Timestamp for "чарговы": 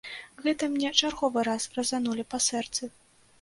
0.99-1.43